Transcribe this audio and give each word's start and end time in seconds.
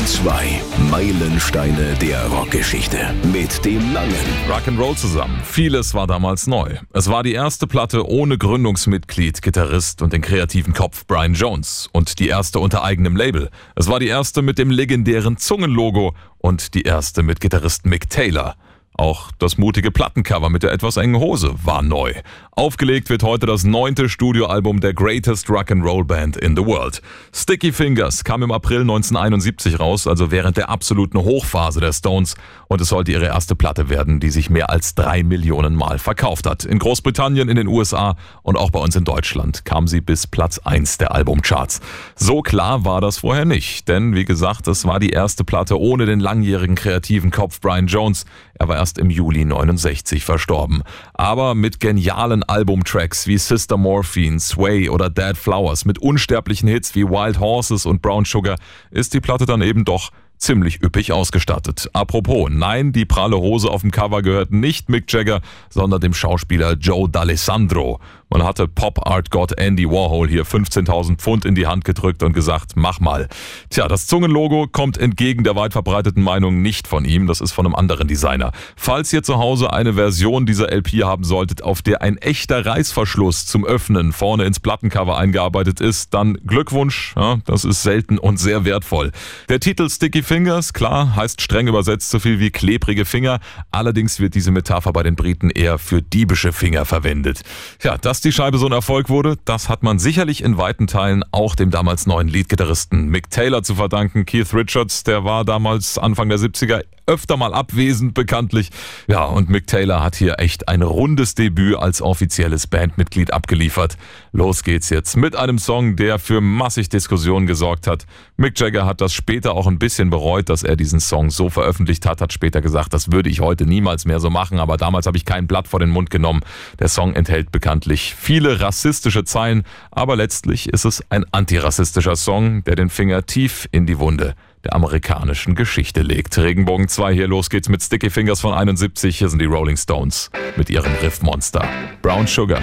2. 0.00 0.60
Meilensteine 0.90 1.94
der 2.00 2.26
Rockgeschichte. 2.26 2.98
Mit 3.32 3.64
dem 3.64 3.92
Langen. 3.92 4.14
Rock'n'Roll 4.48 4.96
zusammen. 4.96 5.40
Vieles 5.44 5.94
war 5.94 6.06
damals 6.06 6.46
neu. 6.46 6.76
Es 6.92 7.08
war 7.08 7.22
die 7.22 7.32
erste 7.32 7.66
Platte 7.66 8.08
ohne 8.08 8.36
Gründungsmitglied, 8.36 9.42
Gitarrist 9.42 10.02
und 10.02 10.12
den 10.12 10.22
kreativen 10.22 10.74
Kopf 10.74 11.06
Brian 11.06 11.34
Jones. 11.34 11.88
Und 11.92 12.18
die 12.18 12.28
erste 12.28 12.58
unter 12.58 12.82
eigenem 12.82 13.16
Label. 13.16 13.50
Es 13.76 13.88
war 13.88 14.00
die 14.00 14.08
erste 14.08 14.42
mit 14.42 14.58
dem 14.58 14.70
legendären 14.70 15.36
Zungenlogo 15.36 16.14
und 16.38 16.74
die 16.74 16.82
erste 16.82 17.22
mit 17.22 17.40
Gitarrist 17.40 17.86
Mick 17.86 18.10
Taylor. 18.10 18.56
Auch 18.96 19.32
das 19.40 19.58
mutige 19.58 19.90
Plattencover 19.90 20.50
mit 20.50 20.62
der 20.62 20.70
etwas 20.70 20.96
engen 20.96 21.20
Hose 21.20 21.52
war 21.64 21.82
neu. 21.82 22.14
Aufgelegt 22.52 23.10
wird 23.10 23.24
heute 23.24 23.44
das 23.44 23.64
neunte 23.64 24.08
Studioalbum 24.08 24.78
der 24.78 24.94
Greatest 24.94 25.48
Rock'n'Roll 25.48 26.04
Band 26.04 26.36
in 26.36 26.54
the 26.54 26.64
World. 26.64 27.02
Sticky 27.34 27.72
Fingers 27.72 28.22
kam 28.22 28.44
im 28.44 28.52
April 28.52 28.82
1971 28.82 29.80
raus, 29.80 30.06
also 30.06 30.30
während 30.30 30.56
der 30.56 30.68
absoluten 30.68 31.18
Hochphase 31.18 31.80
der 31.80 31.92
Stones, 31.92 32.36
und 32.68 32.80
es 32.80 32.88
sollte 32.88 33.10
ihre 33.10 33.24
erste 33.24 33.56
Platte 33.56 33.88
werden, 33.88 34.20
die 34.20 34.30
sich 34.30 34.48
mehr 34.48 34.70
als 34.70 34.94
drei 34.94 35.24
Millionen 35.24 35.74
Mal 35.74 35.98
verkauft 35.98 36.46
hat. 36.46 36.64
In 36.64 36.78
Großbritannien, 36.78 37.48
in 37.48 37.56
den 37.56 37.66
USA 37.66 38.16
und 38.42 38.56
auch 38.56 38.70
bei 38.70 38.78
uns 38.78 38.94
in 38.94 39.02
Deutschland 39.02 39.64
kam 39.64 39.88
sie 39.88 40.00
bis 40.00 40.28
Platz 40.28 40.60
eins 40.60 40.98
der 40.98 41.12
Albumcharts. 41.12 41.80
So 42.14 42.42
klar 42.42 42.84
war 42.84 43.00
das 43.00 43.18
vorher 43.18 43.44
nicht, 43.44 43.88
denn 43.88 44.14
wie 44.14 44.24
gesagt, 44.24 44.68
es 44.68 44.84
war 44.84 45.00
die 45.00 45.10
erste 45.10 45.42
Platte 45.42 45.80
ohne 45.80 46.06
den 46.06 46.20
langjährigen 46.20 46.76
kreativen 46.76 47.32
Kopf 47.32 47.60
Brian 47.60 47.88
Jones. 47.88 48.24
Er 48.56 48.68
war 48.68 48.76
erst 48.84 48.98
im 48.98 49.08
Juli 49.08 49.46
69 49.46 50.26
verstorben. 50.26 50.82
Aber 51.14 51.54
mit 51.54 51.80
genialen 51.80 52.42
Albumtracks 52.42 53.26
wie 53.26 53.38
Sister 53.38 53.78
Morphine, 53.78 54.38
Sway 54.38 54.90
oder 54.90 55.08
Dead 55.08 55.38
Flowers, 55.38 55.86
mit 55.86 55.98
unsterblichen 55.98 56.68
Hits 56.68 56.94
wie 56.94 57.04
Wild 57.04 57.40
Horses 57.40 57.86
und 57.86 58.02
Brown 58.02 58.26
Sugar, 58.26 58.58
ist 58.90 59.14
die 59.14 59.20
Platte 59.20 59.46
dann 59.46 59.62
eben 59.62 59.86
doch 59.86 60.10
ziemlich 60.36 60.82
üppig 60.82 61.12
ausgestattet. 61.12 61.88
Apropos, 61.94 62.50
nein, 62.50 62.92
die 62.92 63.06
pralle 63.06 63.38
Hose 63.38 63.70
auf 63.70 63.80
dem 63.80 63.90
Cover 63.90 64.20
gehört 64.20 64.52
nicht 64.52 64.90
Mick 64.90 65.10
Jagger, 65.10 65.40
sondern 65.70 66.02
dem 66.02 66.12
Schauspieler 66.12 66.74
Joe 66.74 67.08
D'Alessandro. 67.08 68.00
Man 68.34 68.42
hatte 68.42 68.66
Pop-Art-Gott 68.66 69.52
Andy 69.60 69.88
Warhol 69.88 70.28
hier 70.28 70.44
15.000 70.44 71.18
Pfund 71.18 71.44
in 71.44 71.54
die 71.54 71.68
Hand 71.68 71.84
gedrückt 71.84 72.20
und 72.24 72.32
gesagt, 72.32 72.72
mach 72.74 72.98
mal. 72.98 73.28
Tja, 73.70 73.86
das 73.86 74.08
Zungenlogo 74.08 74.66
kommt 74.66 74.98
entgegen 74.98 75.44
der 75.44 75.54
weit 75.54 75.72
verbreiteten 75.72 76.20
Meinung 76.20 76.60
nicht 76.60 76.88
von 76.88 77.04
ihm, 77.04 77.28
das 77.28 77.40
ist 77.40 77.52
von 77.52 77.64
einem 77.64 77.76
anderen 77.76 78.08
Designer. 78.08 78.50
Falls 78.74 79.12
ihr 79.12 79.22
zu 79.22 79.36
Hause 79.38 79.72
eine 79.72 79.94
Version 79.94 80.46
dieser 80.46 80.72
LP 80.72 81.04
haben 81.04 81.22
solltet, 81.22 81.62
auf 81.62 81.80
der 81.80 82.02
ein 82.02 82.16
echter 82.16 82.66
Reißverschluss 82.66 83.46
zum 83.46 83.64
Öffnen 83.64 84.12
vorne 84.12 84.46
ins 84.46 84.58
Plattencover 84.58 85.16
eingearbeitet 85.16 85.80
ist, 85.80 86.12
dann 86.12 86.36
Glückwunsch, 86.44 87.14
ja, 87.14 87.38
das 87.44 87.64
ist 87.64 87.84
selten 87.84 88.18
und 88.18 88.38
sehr 88.38 88.64
wertvoll. 88.64 89.12
Der 89.48 89.60
Titel 89.60 89.88
Sticky 89.88 90.24
Fingers, 90.24 90.72
klar, 90.72 91.14
heißt 91.14 91.40
streng 91.40 91.68
übersetzt 91.68 92.10
so 92.10 92.18
viel 92.18 92.40
wie 92.40 92.50
klebrige 92.50 93.04
Finger, 93.04 93.38
allerdings 93.70 94.18
wird 94.18 94.34
diese 94.34 94.50
Metapher 94.50 94.92
bei 94.92 95.04
den 95.04 95.14
Briten 95.14 95.50
eher 95.50 95.78
für 95.78 96.02
diebische 96.02 96.52
Finger 96.52 96.84
verwendet. 96.84 97.42
Ja, 97.80 97.96
das 97.96 98.23
die 98.24 98.32
Scheibe 98.32 98.56
so 98.56 98.66
ein 98.66 98.72
Erfolg 98.72 99.10
wurde, 99.10 99.36
das 99.44 99.68
hat 99.68 99.82
man 99.82 99.98
sicherlich 99.98 100.42
in 100.42 100.56
weiten 100.56 100.86
Teilen 100.86 101.24
auch 101.30 101.54
dem 101.54 101.70
damals 101.70 102.06
neuen 102.06 102.28
Leadgitarristen 102.28 103.08
Mick 103.08 103.28
Taylor 103.28 103.62
zu 103.62 103.74
verdanken. 103.74 104.24
Keith 104.24 104.54
Richards, 104.54 105.04
der 105.04 105.24
war 105.24 105.44
damals 105.44 105.98
Anfang 105.98 106.30
der 106.30 106.38
70er 106.38 106.82
öfter 107.06 107.36
mal 107.36 107.52
abwesend 107.52 108.14
bekanntlich. 108.14 108.70
Ja, 109.06 109.24
und 109.24 109.50
Mick 109.50 109.66
Taylor 109.66 110.02
hat 110.02 110.16
hier 110.16 110.38
echt 110.38 110.68
ein 110.68 110.82
rundes 110.82 111.34
Debüt 111.34 111.76
als 111.76 112.00
offizielles 112.00 112.66
Bandmitglied 112.66 113.32
abgeliefert. 113.32 113.96
Los 114.32 114.62
geht's 114.62 114.88
jetzt 114.90 115.16
mit 115.16 115.36
einem 115.36 115.58
Song, 115.58 115.96
der 115.96 116.18
für 116.18 116.40
massig 116.40 116.88
Diskussionen 116.88 117.46
gesorgt 117.46 117.86
hat. 117.86 118.06
Mick 118.36 118.58
Jagger 118.58 118.86
hat 118.86 119.00
das 119.00 119.12
später 119.12 119.52
auch 119.52 119.66
ein 119.66 119.78
bisschen 119.78 120.10
bereut, 120.10 120.48
dass 120.48 120.62
er 120.62 120.76
diesen 120.76 121.00
Song 121.00 121.30
so 121.30 121.50
veröffentlicht 121.50 122.06
hat, 122.06 122.20
hat 122.20 122.32
später 122.32 122.60
gesagt, 122.60 122.94
das 122.94 123.12
würde 123.12 123.28
ich 123.28 123.40
heute 123.40 123.66
niemals 123.66 124.06
mehr 124.06 124.20
so 124.20 124.30
machen, 124.30 124.58
aber 124.58 124.76
damals 124.76 125.06
habe 125.06 125.16
ich 125.16 125.24
kein 125.24 125.46
Blatt 125.46 125.68
vor 125.68 125.80
den 125.80 125.90
Mund 125.90 126.10
genommen. 126.10 126.40
Der 126.78 126.88
Song 126.88 127.14
enthält 127.14 127.52
bekanntlich 127.52 128.03
viele 128.12 128.60
rassistische 128.60 129.24
Zeilen, 129.24 129.62
aber 129.90 130.16
letztlich 130.16 130.68
ist 130.68 130.84
es 130.84 131.02
ein 131.08 131.24
antirassistischer 131.32 132.16
Song, 132.16 132.64
der 132.64 132.74
den 132.74 132.90
Finger 132.90 133.24
tief 133.24 133.68
in 133.70 133.86
die 133.86 133.98
Wunde 133.98 134.34
der 134.64 134.74
amerikanischen 134.74 135.54
Geschichte 135.54 136.02
legt. 136.02 136.36
Regenbogen 136.36 136.88
2 136.88 137.14
hier, 137.14 137.28
los 137.28 137.50
geht's 137.50 137.68
mit 137.68 137.82
Sticky 137.82 138.10
Fingers 138.10 138.40
von 138.40 138.52
71. 138.52 139.16
Hier 139.16 139.28
sind 139.28 139.40
die 139.40 139.46
Rolling 139.46 139.76
Stones 139.76 140.30
mit 140.56 140.70
ihrem 140.70 140.92
Riffmonster. 141.02 141.66
Brown 142.02 142.26
Sugar. 142.26 142.60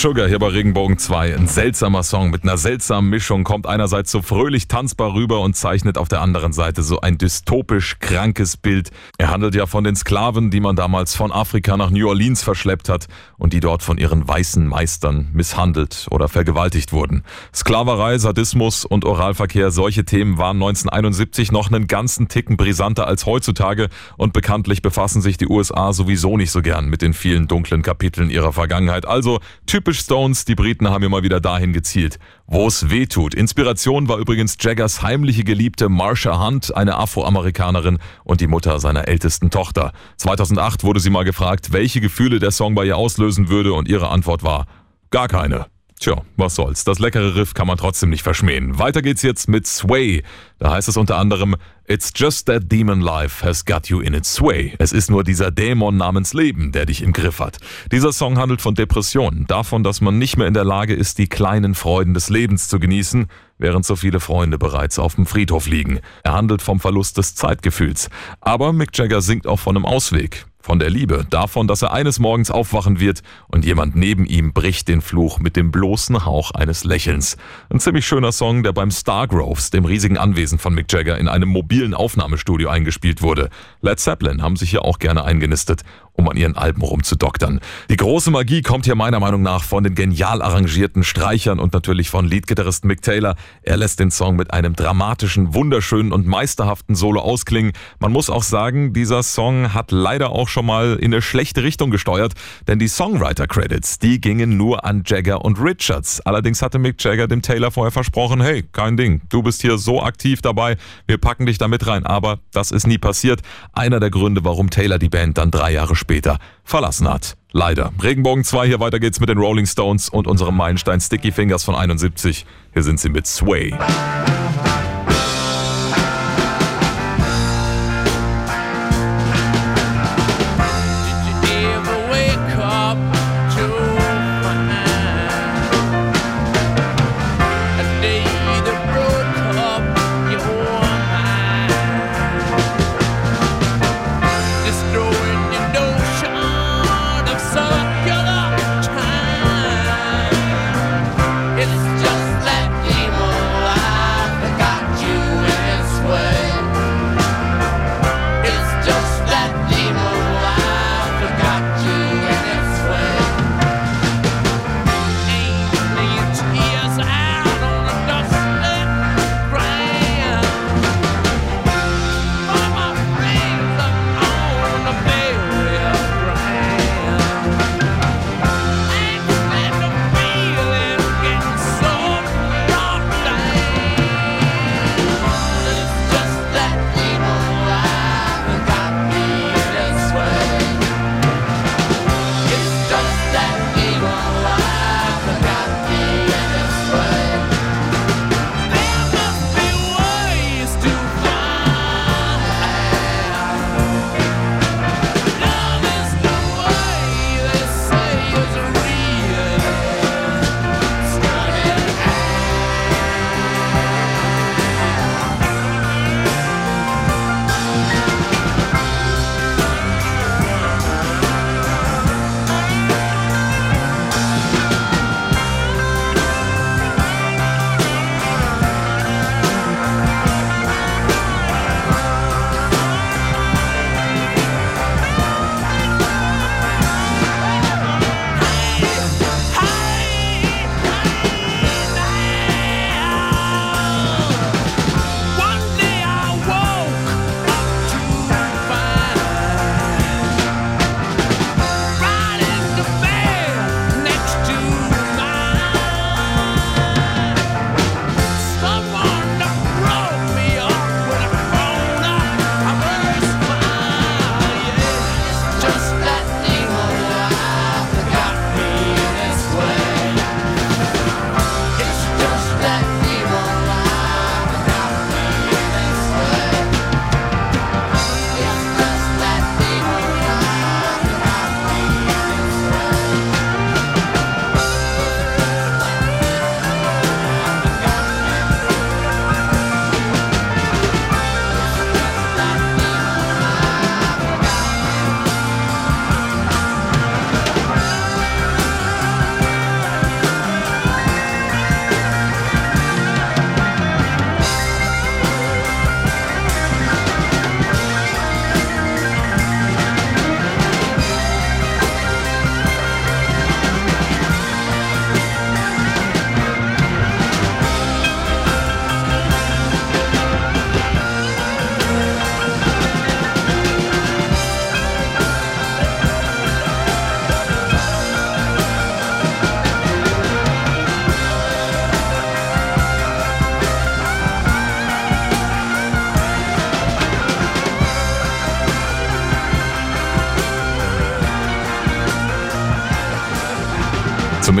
Sugar 0.00 0.28
hier 0.28 0.38
bei 0.38 0.46
Regenbogen 0.46 0.96
2. 0.96 1.36
Ein 1.36 1.46
seltsamer 1.46 2.02
Song 2.02 2.30
mit 2.30 2.42
einer 2.42 2.56
seltsamen 2.56 3.10
Mischung, 3.10 3.44
kommt 3.44 3.66
einerseits 3.66 4.10
so 4.10 4.22
fröhlich 4.22 4.66
tanzbar 4.66 5.12
rüber 5.12 5.40
und 5.40 5.56
zeichnet 5.56 5.98
auf 5.98 6.08
der 6.08 6.22
anderen 6.22 6.54
Seite 6.54 6.82
so 6.82 7.02
ein 7.02 7.18
dystopisch 7.18 7.98
krankes 7.98 8.56
Bild. 8.56 8.88
Er 9.18 9.28
handelt 9.28 9.54
ja 9.54 9.66
von 9.66 9.84
den 9.84 9.96
Sklaven, 9.96 10.50
die 10.50 10.60
man 10.60 10.74
damals 10.74 11.14
von 11.14 11.30
Afrika 11.30 11.76
nach 11.76 11.90
New 11.90 12.08
Orleans 12.08 12.42
verschleppt 12.42 12.88
hat 12.88 13.08
und 13.36 13.52
die 13.52 13.60
dort 13.60 13.82
von 13.82 13.98
ihren 13.98 14.26
weißen 14.26 14.66
Meistern 14.66 15.28
misshandelt 15.34 16.06
oder 16.10 16.30
vergewaltigt 16.30 16.94
wurden. 16.94 17.22
Sklaverei, 17.54 18.16
Sadismus 18.16 18.86
und 18.86 19.04
Oralverkehr, 19.04 19.70
solche 19.70 20.06
Themen 20.06 20.38
waren 20.38 20.56
1971 20.56 21.52
noch 21.52 21.70
einen 21.70 21.88
ganzen 21.88 22.28
Ticken 22.28 22.56
brisanter 22.56 23.06
als 23.06 23.26
heutzutage 23.26 23.90
und 24.16 24.32
bekanntlich 24.32 24.80
befassen 24.80 25.20
sich 25.20 25.36
die 25.36 25.48
USA 25.48 25.92
sowieso 25.92 26.38
nicht 26.38 26.52
so 26.52 26.62
gern 26.62 26.88
mit 26.88 27.02
den 27.02 27.12
vielen 27.12 27.48
dunklen 27.48 27.82
Kapiteln 27.82 28.30
ihrer 28.30 28.54
Vergangenheit. 28.54 29.04
Also 29.04 29.40
typisch 29.66 29.89
Stones, 29.94 30.44
die 30.44 30.54
Briten 30.54 30.88
haben 30.88 31.04
immer 31.04 31.22
wieder 31.22 31.40
dahin 31.40 31.72
gezielt, 31.72 32.18
wo 32.46 32.66
es 32.66 32.90
weh 32.90 33.06
tut. 33.06 33.34
Inspiration 33.34 34.08
war 34.08 34.18
übrigens 34.18 34.56
Jaggers 34.60 35.02
heimliche 35.02 35.44
Geliebte 35.44 35.88
Marsha 35.88 36.44
Hunt, 36.44 36.74
eine 36.76 36.96
Afroamerikanerin 36.96 37.98
und 38.24 38.40
die 38.40 38.46
Mutter 38.46 38.78
seiner 38.80 39.08
ältesten 39.08 39.50
Tochter. 39.50 39.92
2008 40.16 40.84
wurde 40.84 41.00
sie 41.00 41.10
mal 41.10 41.24
gefragt, 41.24 41.72
welche 41.72 42.00
Gefühle 42.00 42.38
der 42.38 42.50
Song 42.50 42.74
bei 42.74 42.84
ihr 42.84 42.96
auslösen 42.96 43.48
würde 43.48 43.72
und 43.72 43.88
ihre 43.88 44.08
Antwort 44.08 44.42
war, 44.42 44.66
gar 45.10 45.28
keine. 45.28 45.66
Tja, 46.00 46.22
was 46.38 46.54
soll's. 46.54 46.84
Das 46.84 46.98
leckere 46.98 47.34
Riff 47.34 47.52
kann 47.52 47.66
man 47.66 47.76
trotzdem 47.76 48.08
nicht 48.08 48.22
verschmähen. 48.22 48.78
Weiter 48.78 49.02
geht's 49.02 49.20
jetzt 49.20 49.50
mit 49.50 49.66
Sway. 49.66 50.22
Da 50.58 50.70
heißt 50.70 50.88
es 50.88 50.96
unter 50.96 51.18
anderem, 51.18 51.56
It's 51.86 52.10
just 52.14 52.46
that 52.46 52.72
demon 52.72 53.02
life 53.02 53.44
has 53.44 53.66
got 53.66 53.88
you 53.88 54.00
in 54.00 54.14
its 54.14 54.32
sway. 54.32 54.74
Es 54.78 54.92
ist 54.92 55.10
nur 55.10 55.24
dieser 55.24 55.50
Dämon 55.50 55.98
namens 55.98 56.32
Leben, 56.32 56.72
der 56.72 56.86
dich 56.86 57.02
im 57.02 57.12
Griff 57.12 57.40
hat. 57.40 57.58
Dieser 57.92 58.12
Song 58.12 58.38
handelt 58.38 58.62
von 58.62 58.74
Depressionen, 58.74 59.46
davon, 59.46 59.82
dass 59.82 60.00
man 60.00 60.16
nicht 60.16 60.38
mehr 60.38 60.46
in 60.46 60.54
der 60.54 60.64
Lage 60.64 60.94
ist, 60.94 61.18
die 61.18 61.26
kleinen 61.26 61.74
Freuden 61.74 62.14
des 62.14 62.30
Lebens 62.30 62.68
zu 62.68 62.78
genießen, 62.78 63.26
während 63.58 63.84
so 63.84 63.94
viele 63.94 64.20
Freunde 64.20 64.56
bereits 64.56 64.98
auf 64.98 65.16
dem 65.16 65.26
Friedhof 65.26 65.66
liegen. 65.66 66.00
Er 66.22 66.32
handelt 66.32 66.62
vom 66.62 66.80
Verlust 66.80 67.18
des 67.18 67.34
Zeitgefühls. 67.34 68.08
Aber 68.40 68.72
Mick 68.72 68.96
Jagger 68.96 69.20
singt 69.20 69.46
auch 69.46 69.58
von 69.58 69.76
einem 69.76 69.84
Ausweg. 69.84 70.46
Von 70.62 70.78
der 70.78 70.90
Liebe, 70.90 71.26
davon, 71.30 71.66
dass 71.66 71.80
er 71.80 71.94
eines 71.94 72.18
Morgens 72.18 72.50
aufwachen 72.50 73.00
wird 73.00 73.22
und 73.48 73.64
jemand 73.64 73.96
neben 73.96 74.26
ihm 74.26 74.52
bricht 74.52 74.88
den 74.88 75.00
Fluch 75.00 75.38
mit 75.38 75.56
dem 75.56 75.70
bloßen 75.70 76.26
Hauch 76.26 76.50
eines 76.50 76.84
Lächelns. 76.84 77.38
Ein 77.70 77.80
ziemlich 77.80 78.06
schöner 78.06 78.30
Song, 78.30 78.62
der 78.62 78.72
beim 78.72 78.90
Stargroves, 78.90 79.70
dem 79.70 79.86
riesigen 79.86 80.18
Anwesen 80.18 80.58
von 80.58 80.74
Mick 80.74 80.92
Jagger, 80.92 81.16
in 81.16 81.28
einem 81.28 81.48
mobilen 81.48 81.94
Aufnahmestudio 81.94 82.68
eingespielt 82.68 83.22
wurde. 83.22 83.48
Led 83.80 84.00
Zeppelin 84.00 84.42
haben 84.42 84.56
sich 84.56 84.68
hier 84.68 84.84
auch 84.84 84.98
gerne 84.98 85.24
eingenistet 85.24 85.82
um 86.12 86.28
an 86.28 86.36
ihren 86.36 86.56
Alben 86.56 86.82
rumzudoktern. 86.82 87.60
Die 87.88 87.96
große 87.96 88.30
Magie 88.30 88.62
kommt 88.62 88.84
hier 88.84 88.94
meiner 88.94 89.20
Meinung 89.20 89.42
nach 89.42 89.62
von 89.62 89.84
den 89.84 89.94
genial 89.94 90.42
arrangierten 90.42 91.04
Streichern 91.04 91.58
und 91.58 91.72
natürlich 91.72 92.10
von 92.10 92.26
Leadgitarrist 92.26 92.84
Mick 92.84 93.02
Taylor. 93.02 93.36
Er 93.62 93.76
lässt 93.76 94.00
den 94.00 94.10
Song 94.10 94.36
mit 94.36 94.52
einem 94.52 94.74
dramatischen, 94.74 95.54
wunderschönen 95.54 96.12
und 96.12 96.26
meisterhaften 96.26 96.94
Solo 96.94 97.20
ausklingen. 97.20 97.72
Man 97.98 98.12
muss 98.12 98.30
auch 98.30 98.42
sagen, 98.42 98.92
dieser 98.92 99.22
Song 99.22 99.72
hat 99.74 99.92
leider 99.92 100.30
auch 100.30 100.48
schon 100.48 100.66
mal 100.66 100.96
in 100.96 101.12
eine 101.12 101.22
schlechte 101.22 101.62
Richtung 101.62 101.90
gesteuert, 101.90 102.34
denn 102.68 102.78
die 102.78 102.88
Songwriter-Credits, 102.88 103.98
die 103.98 104.20
gingen 104.20 104.56
nur 104.56 104.84
an 104.84 105.02
Jagger 105.06 105.44
und 105.44 105.58
Richards. 105.60 106.20
Allerdings 106.20 106.62
hatte 106.62 106.78
Mick 106.78 107.02
Jagger 107.02 107.28
dem 107.28 107.42
Taylor 107.42 107.70
vorher 107.70 107.92
versprochen, 107.92 108.40
hey, 108.40 108.62
kein 108.72 108.96
Ding, 108.96 109.22
du 109.28 109.42
bist 109.42 109.62
hier 109.62 109.78
so 109.78 110.02
aktiv 110.02 110.42
dabei, 110.42 110.76
wir 111.06 111.18
packen 111.18 111.46
dich 111.46 111.58
da 111.58 111.68
mit 111.68 111.86
rein. 111.86 112.06
Aber 112.06 112.40
das 112.52 112.70
ist 112.70 112.86
nie 112.86 112.98
passiert. 112.98 113.40
Einer 113.72 114.00
der 114.00 114.10
Gründe, 114.10 114.44
warum 114.44 114.70
Taylor 114.70 114.98
die 114.98 115.08
Band 115.08 115.38
dann 115.38 115.50
drei 115.50 115.72
Jahre 115.72 115.96
später 116.00 116.38
verlassen 116.64 117.08
hat. 117.08 117.36
Leider. 117.52 117.92
Regenbogen 118.02 118.44
2, 118.44 118.66
hier 118.66 118.80
weiter 118.80 118.98
geht's 118.98 119.20
mit 119.20 119.28
den 119.28 119.38
Rolling 119.38 119.66
Stones 119.66 120.08
und 120.08 120.26
unserem 120.26 120.56
Meilenstein 120.56 121.00
Sticky 121.00 121.30
Fingers 121.30 121.62
von 121.62 121.74
71. 121.74 122.44
Hier 122.72 122.82
sind 122.82 122.98
sie 122.98 123.08
mit 123.08 123.26
Sway. 123.26 123.72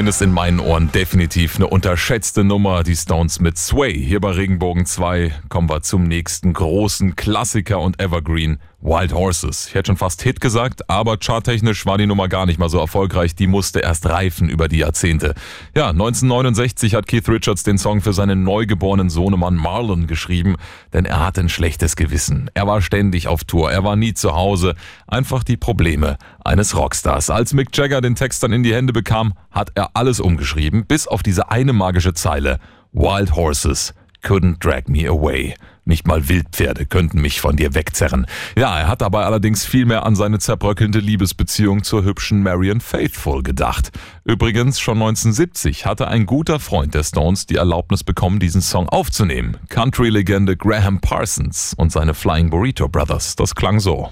Zumindest 0.00 0.22
in 0.22 0.32
meinen 0.32 0.60
Ohren 0.60 0.90
definitiv 0.90 1.56
eine 1.56 1.66
unterschätzte 1.66 2.42
Nummer, 2.42 2.84
die 2.84 2.96
Stones 2.96 3.38
mit 3.38 3.58
Sway. 3.58 3.92
Hier 3.92 4.18
bei 4.18 4.30
Regenbogen 4.30 4.86
2 4.86 5.30
kommen 5.50 5.68
wir 5.68 5.82
zum 5.82 6.04
nächsten 6.04 6.54
großen 6.54 7.16
Klassiker 7.16 7.80
und 7.80 8.00
Evergreen. 8.00 8.60
Wild 8.90 9.12
Horses. 9.12 9.68
Ich 9.68 9.74
hätte 9.74 9.86
schon 9.86 9.96
fast 9.96 10.20
Hit 10.22 10.40
gesagt, 10.40 10.90
aber 10.90 11.16
charttechnisch 11.16 11.86
war 11.86 11.96
die 11.96 12.08
Nummer 12.08 12.26
gar 12.26 12.44
nicht 12.44 12.58
mal 12.58 12.68
so 12.68 12.80
erfolgreich. 12.80 13.36
Die 13.36 13.46
musste 13.46 13.78
erst 13.78 14.04
reifen 14.06 14.48
über 14.48 14.66
die 14.66 14.78
Jahrzehnte. 14.78 15.34
Ja, 15.76 15.90
1969 15.90 16.96
hat 16.96 17.06
Keith 17.06 17.28
Richards 17.28 17.62
den 17.62 17.78
Song 17.78 18.00
für 18.00 18.12
seinen 18.12 18.42
neugeborenen 18.42 19.08
Sohnemann 19.08 19.54
Marlon 19.54 20.08
geschrieben, 20.08 20.56
denn 20.92 21.04
er 21.04 21.24
hatte 21.24 21.40
ein 21.40 21.48
schlechtes 21.48 21.94
Gewissen. 21.94 22.50
Er 22.54 22.66
war 22.66 22.82
ständig 22.82 23.28
auf 23.28 23.44
Tour, 23.44 23.70
er 23.70 23.84
war 23.84 23.94
nie 23.94 24.12
zu 24.12 24.34
Hause. 24.34 24.74
Einfach 25.06 25.44
die 25.44 25.56
Probleme 25.56 26.18
eines 26.44 26.76
Rockstars. 26.76 27.30
Als 27.30 27.52
Mick 27.52 27.68
Jagger 27.76 28.00
den 28.00 28.16
Text 28.16 28.42
dann 28.42 28.52
in 28.52 28.64
die 28.64 28.74
Hände 28.74 28.92
bekam, 28.92 29.34
hat 29.52 29.70
er 29.76 29.90
alles 29.94 30.18
umgeschrieben, 30.18 30.84
bis 30.84 31.06
auf 31.06 31.22
diese 31.22 31.48
eine 31.48 31.72
magische 31.72 32.12
Zeile. 32.12 32.58
Wild 32.92 33.36
Horses 33.36 33.94
couldn't 34.22 34.58
drag 34.58 34.88
me 34.88 35.06
away. 35.06 35.54
Nicht 35.90 36.06
mal 36.06 36.28
Wildpferde 36.28 36.86
könnten 36.86 37.20
mich 37.20 37.40
von 37.40 37.56
dir 37.56 37.74
wegzerren. 37.74 38.26
Ja, 38.56 38.78
er 38.78 38.86
hat 38.86 39.00
dabei 39.00 39.24
allerdings 39.24 39.66
viel 39.66 39.86
mehr 39.86 40.06
an 40.06 40.14
seine 40.14 40.38
zerbröckelnde 40.38 41.00
Liebesbeziehung 41.00 41.82
zur 41.82 42.04
hübschen 42.04 42.44
Marion 42.44 42.80
Faithful 42.80 43.42
gedacht. 43.42 43.90
Übrigens, 44.24 44.78
schon 44.78 44.98
1970 44.98 45.86
hatte 45.86 46.06
ein 46.06 46.26
guter 46.26 46.60
Freund 46.60 46.94
der 46.94 47.02
Stones 47.02 47.46
die 47.46 47.56
Erlaubnis 47.56 48.04
bekommen, 48.04 48.38
diesen 48.38 48.60
Song 48.60 48.88
aufzunehmen. 48.88 49.56
Country-Legende 49.68 50.56
Graham 50.56 51.00
Parsons 51.00 51.74
und 51.76 51.90
seine 51.90 52.14
Flying 52.14 52.50
Burrito 52.50 52.88
Brothers. 52.88 53.34
Das 53.34 53.54
klang 53.54 53.80
so. 53.80 54.10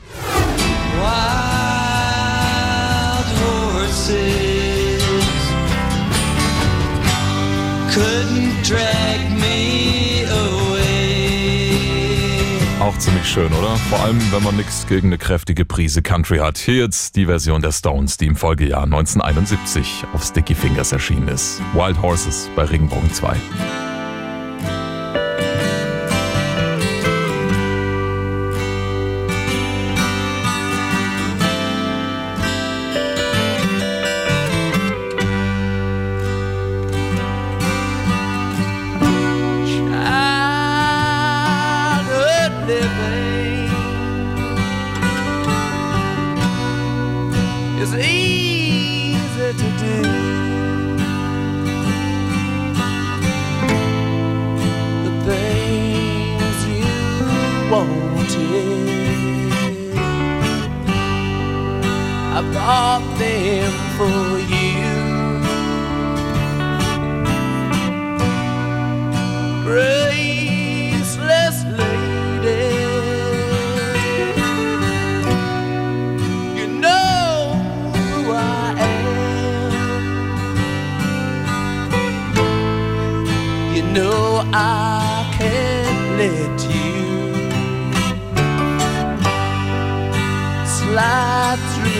Wild 0.98 1.38
horses 3.38 4.58
couldn't 7.94 8.62
drag 8.64 9.30
me 9.38 9.47
Auch 12.88 12.98
ziemlich 12.98 13.28
schön, 13.28 13.52
oder? 13.52 13.76
Vor 13.90 14.00
allem, 14.00 14.18
wenn 14.32 14.42
man 14.42 14.56
nichts 14.56 14.86
gegen 14.86 15.08
eine 15.08 15.18
kräftige 15.18 15.66
Prise 15.66 16.00
Country 16.00 16.38
hat. 16.38 16.56
Hier 16.56 16.76
jetzt 16.76 17.16
die 17.16 17.26
Version 17.26 17.60
der 17.60 17.70
Stones, 17.70 18.16
die 18.16 18.24
im 18.24 18.34
Folgejahr 18.34 18.84
1971 18.84 20.04
auf 20.14 20.24
Sticky 20.24 20.54
Fingers 20.54 20.92
erschienen 20.92 21.28
ist. 21.28 21.60
Wild 21.74 22.00
Horses 22.00 22.48
bei 22.56 22.64
Regenbogen 22.64 23.12
2. 23.12 23.36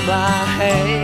my 0.09 0.45
head. 0.57 0.98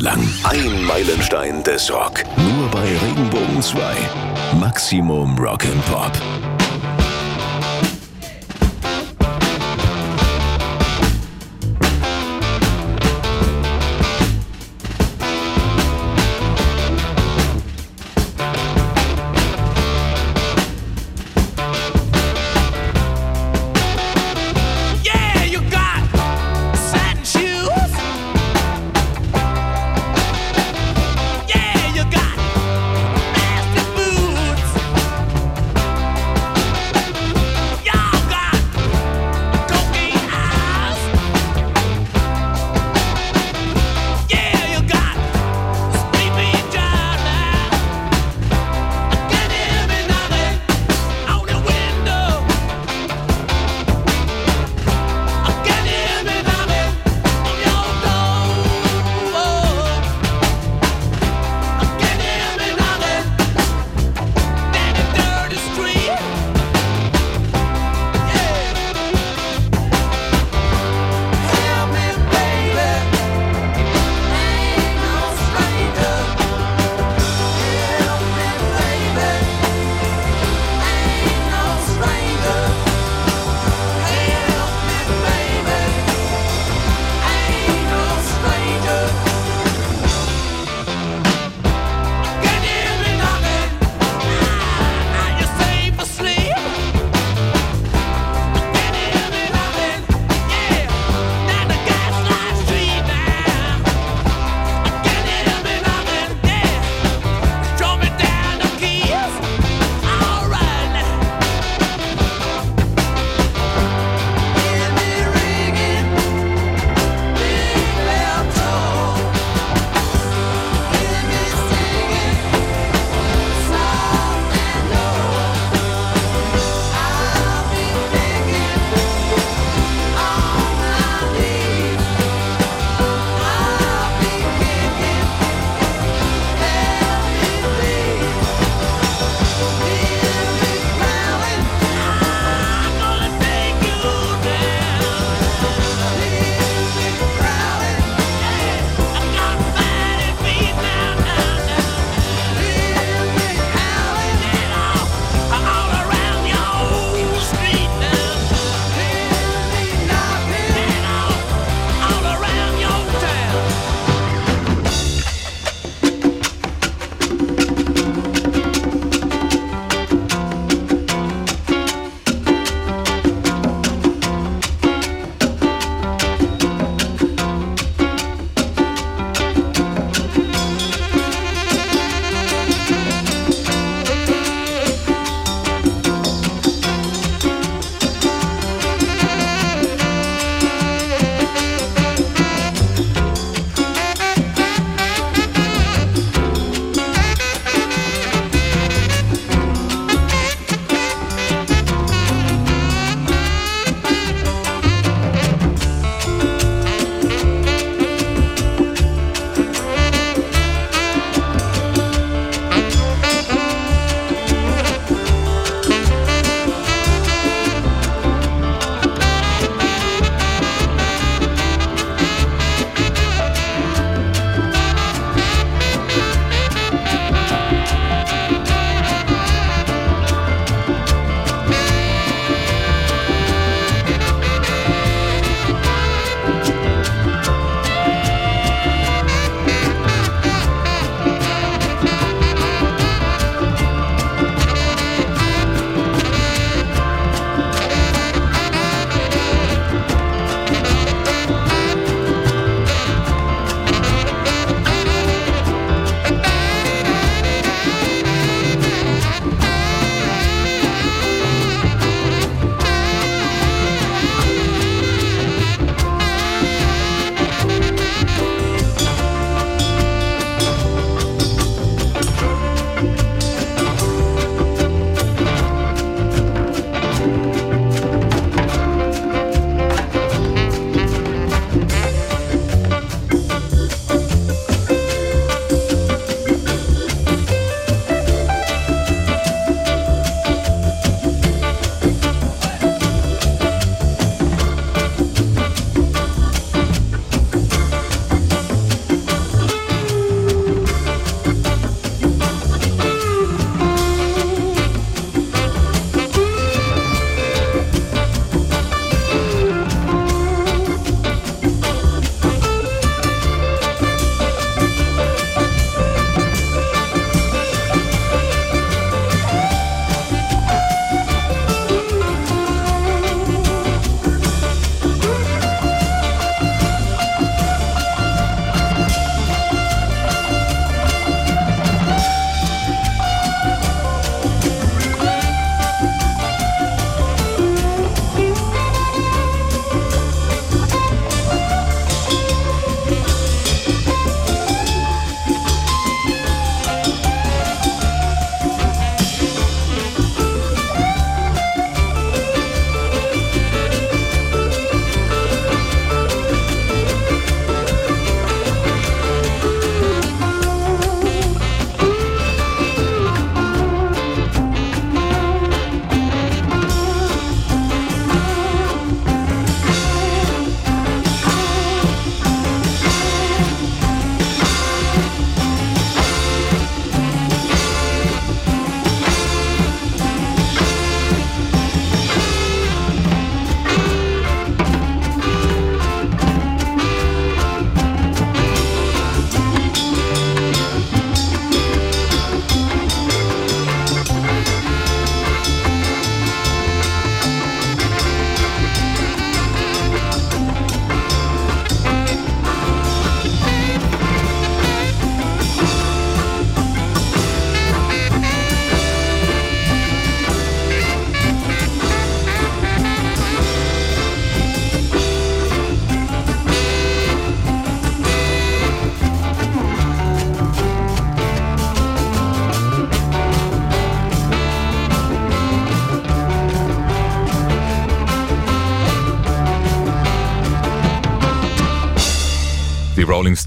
Lang. 0.00 0.26
Ein 0.44 0.82
Meilenstein 0.84 1.62
des 1.62 1.92
Rock. 1.92 2.24
Nur 2.36 2.70
bei 2.70 2.86
Regenbogen 3.06 3.60
2. 3.60 3.80
Maximum 4.58 5.36
Rock'n'Pop. 5.36 6.39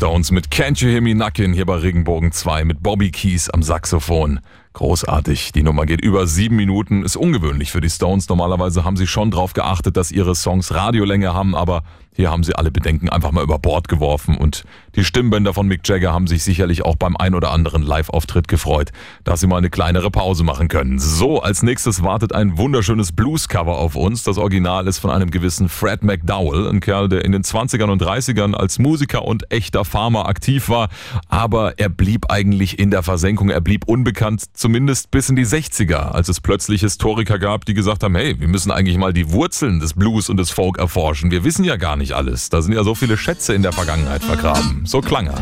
Rolling 0.04 0.13
Stones 0.24 0.32
mit 0.32 0.52
Can't 0.52 0.80
You 0.82 0.90
Hear 0.90 1.02
Me 1.02 1.14
Knockin' 1.14 1.54
hier 1.54 1.66
bei 1.66 1.76
Regenbogen 1.76 2.32
2 2.32 2.64
mit 2.64 2.82
Bobby 2.82 3.12
Keys 3.12 3.50
am 3.50 3.62
Saxophon. 3.62 4.40
Großartig. 4.72 5.52
Die 5.52 5.64
Nummer 5.64 5.86
geht 5.86 6.02
über 6.02 6.28
sieben 6.28 6.56
Minuten. 6.56 7.04
Ist 7.04 7.18
ungewöhnlich 7.18 7.72
für 7.72 7.82
die 7.82 7.90
Stones. 7.90 8.30
Normalerweise 8.30 8.86
haben 8.86 8.96
sie 8.96 9.06
schon 9.06 9.32
darauf 9.32 9.54
geachtet, 9.54 9.98
dass 9.98 10.12
ihre 10.12 10.34
Songs 10.34 10.74
Radiolänge 10.74 11.34
haben, 11.34 11.56
aber 11.56 11.84
hier 12.16 12.30
haben 12.30 12.44
sie 12.44 12.56
alle 12.56 12.72
Bedenken 12.72 13.10
einfach 13.10 13.32
mal 13.32 13.44
über 13.44 13.58
Bord 13.58 13.88
geworfen 13.88 14.38
und 14.38 14.66
die 14.96 15.04
Stimmbänder 15.04 15.54
von 15.54 15.68
Mick 15.68 15.88
Jagger 15.88 16.14
haben 16.14 16.28
sich 16.28 16.44
sicherlich 16.44 16.86
auch 16.86 16.96
beim 16.96 17.18
ein 17.18 17.34
oder 17.34 17.52
anderen 17.52 17.82
Live-Auftritt 17.82 18.48
gefreut, 18.48 18.92
dass 19.24 19.40
sie 19.40 19.48
mal 19.48 19.58
eine 19.58 19.72
kleinere 19.72 20.12
Pause 20.12 20.44
machen 20.44 20.68
können. 20.68 21.00
So, 21.00 21.42
als 21.42 21.64
nächstes 21.64 22.04
wartet 22.04 22.34
ein 22.34 22.58
wunderschönes 22.60 23.14
Blues-Cover 23.14 23.78
auf 23.78 23.96
uns. 23.96 24.22
Das 24.22 24.38
Original 24.38 24.88
ist 24.88 25.00
von 25.00 25.10
einem 25.10 25.32
gewissen 25.32 25.70
Fred 25.70 26.04
McDowell, 26.04 26.68
ein 26.68 26.82
Kerl, 26.82 27.10
der 27.10 27.26
in 27.26 27.32
den 27.32 27.44
20ern 27.44 27.90
und 27.90 28.04
30ern 28.04 28.54
als 28.54 28.78
Musiker 28.78 29.26
und 29.26 29.52
echter 29.52 29.84
Farmer 29.84 30.13
aktiv 30.22 30.70
war, 30.70 30.90
aber 31.28 31.80
er 31.80 31.90
blieb 31.90 32.30
eigentlich 32.30 32.78
in 32.78 32.92
der 32.92 33.02
Versenkung, 33.02 33.50
er 33.50 33.62
blieb 33.62 33.88
unbekannt, 33.88 34.44
zumindest 34.54 35.10
bis 35.10 35.30
in 35.30 35.36
die 35.36 35.46
60er, 35.46 36.12
als 36.12 36.30
es 36.30 36.40
plötzlich 36.40 36.82
Historiker 36.82 37.40
gab, 37.40 37.66
die 37.66 37.74
gesagt 37.74 38.04
haben, 38.04 38.16
hey, 38.16 38.40
wir 38.40 38.48
müssen 38.48 38.72
eigentlich 38.72 38.98
mal 38.98 39.14
die 39.14 39.32
Wurzeln 39.32 39.80
des 39.80 39.94
Blues 39.94 40.30
und 40.30 40.38
des 40.38 40.52
Folk 40.52 40.78
erforschen. 40.78 41.32
Wir 41.32 41.44
wissen 41.44 41.64
ja 41.64 41.76
gar 41.76 41.96
nicht, 41.96 42.04
nicht 42.04 42.14
alles. 42.14 42.50
Da 42.50 42.62
sind 42.62 42.74
ja 42.74 42.84
so 42.84 42.96
viele 42.96 43.18
Schätze 43.18 43.54
in 43.54 43.62
der 43.62 43.72
Vergangenheit 43.72 44.24
vergraben. 44.24 44.86
So 44.86 45.00
klang 45.00 45.28
er. 45.28 45.40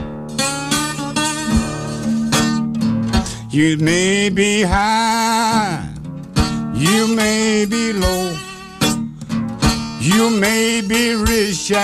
You 3.50 3.78
may 3.78 4.30
be 4.30 4.64
high, 4.64 5.80
you 6.74 7.08
may 7.08 7.66
be 7.66 7.92
low, 7.92 8.32
you 10.02 10.30
may 10.32 10.82
be 10.82 11.16
rich, 11.16 11.70
you 11.70 11.78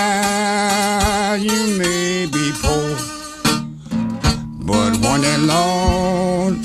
may 1.78 2.26
be 2.26 2.52
poor, 2.60 2.96
but 4.66 4.96
when 4.98 5.20
the 5.22 5.38
Lord 5.46 6.56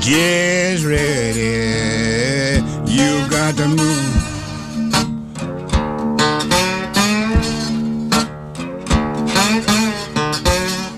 gets 0.00 0.82
ready, 0.84 2.62
you 2.86 3.28
got 3.28 3.56
to 3.58 3.68
move. 3.68 4.04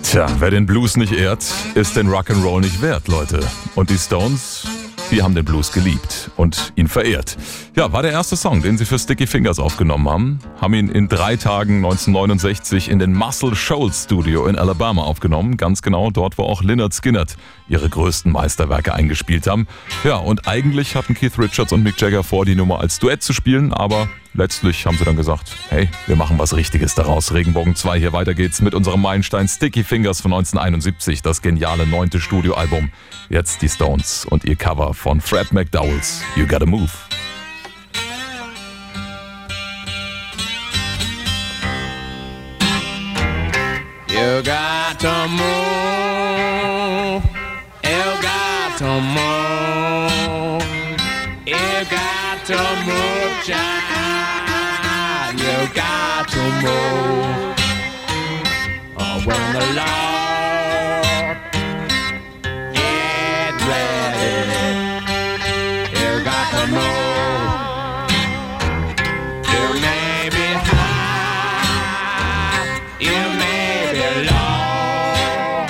Tja, 0.03 0.27
wer 0.39 0.51
den 0.51 0.67
Blues 0.67 0.97
nicht 0.97 1.13
ehrt, 1.13 1.45
ist 1.75 1.97
den 1.97 2.09
Rock'n'Roll 2.09 2.61
nicht 2.61 2.83
wert, 2.83 3.07
Leute. 3.07 3.41
Und 3.77 3.91
die 3.91 3.99
Stones, 3.99 4.67
die 5.13 5.23
haben 5.23 5.37
den 5.37 5.45
Blues 5.45 5.71
geliebt 5.71 6.31
und 6.37 6.73
ihn 6.75 6.89
verehrt. 6.89 7.37
Ja, 7.77 7.93
war 7.93 8.03
der 8.03 8.11
erste 8.11 8.37
Song, 8.37 8.63
den 8.63 8.77
sie 8.77 8.85
für 8.85 8.99
Sticky 8.99 9.29
Fingers 9.29 9.61
aufgenommen 9.61 10.09
haben. 10.09 10.39
Haben 10.61 10.75
ihn 10.75 10.89
in 10.89 11.07
drei 11.07 11.37
Tagen 11.37 11.77
1969 11.77 12.91
in 12.91 12.99
den 12.99 13.15
Muscle 13.15 13.55
Shoals 13.55 14.05
Studio 14.05 14.47
in 14.47 14.57
Alabama 14.57 15.03
aufgenommen. 15.03 15.57
Ganz 15.57 15.81
genau 15.81 16.11
dort, 16.11 16.37
wo 16.37 16.43
auch 16.43 16.65
Lynyrd 16.65 16.93
Skynyrd 16.93 17.37
ihre 17.69 17.89
größten 17.89 18.33
Meisterwerke 18.33 18.93
eingespielt 18.93 19.47
haben. 19.47 19.69
Ja, 20.03 20.17
und 20.17 20.49
eigentlich 20.49 20.97
hatten 20.97 21.15
Keith 21.15 21.39
Richards 21.39 21.73
und 21.73 21.85
Mick 21.85 22.01
Jagger 22.01 22.25
vor, 22.25 22.45
die 22.45 22.57
Nummer 22.57 22.81
als 22.81 22.99
Duett 22.99 23.23
zu 23.23 23.33
spielen, 23.33 23.73
aber 23.73 24.09
letztlich 24.35 24.85
haben 24.85 24.99
sie 24.99 25.05
dann 25.05 25.17
gesagt, 25.17 25.53
hey, 25.69 25.89
wir 26.09 26.17
machen 26.17 26.41
was 26.41 26.57
Richtiges 26.57 26.97
daraus. 26.97 27.33
Regenbogen 27.33 27.77
2, 27.77 28.01
hier 28.01 28.13
weiter 28.13 28.35
geht's 28.35 28.61
mit 28.61 28.75
unserem 28.75 29.01
Meilenstein 29.01 29.47
Sticky 29.47 29.85
Fingers 29.85 30.21
von 30.21 30.33
1971, 30.33 31.23
das 31.23 31.41
geniale 31.41 31.87
neunte 31.87 32.19
Studioalbum. 32.19 32.91
Jetzt 33.29 33.63
die 33.63 33.69
Stones 33.69 34.25
und 34.25 34.45
ihr 34.45 34.57
Cover 34.57 34.93
von 34.93 35.21
Fred 35.21 35.53
McDowells 35.53 36.23
You 36.35 36.49
Gotta 36.49 36.67
Move. 36.67 36.91
You 44.41 44.47
got 44.47 44.99
to 45.01 45.29
move. 45.29 47.23
You 47.85 48.05
got 48.23 48.79
to 48.79 48.91
move. 49.15 50.65
You 51.47 51.85
got 51.91 52.47
to 52.47 52.57
move, 52.87 53.45
child. 53.45 55.35
You 55.39 55.57
got 55.75 56.29
to 56.31 56.43
move. 56.65 57.55
Oh, 58.97 59.17
when 59.27 59.47
the 59.53 59.65
Lord 59.77 61.37
get 62.73 63.55
ready, 63.69 64.41
you 65.93 66.11
got 66.25 66.47
to 66.55 66.63
move. 66.77 68.09
You 69.53 69.65
may 69.83 70.31
be 70.31 70.47
high, 70.71 71.85
you 73.01 73.21
may 73.39 73.60
be 74.15 74.25
low, 74.25 75.67